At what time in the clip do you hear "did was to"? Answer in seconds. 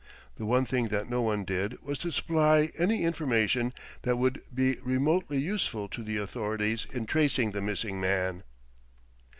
1.45-2.09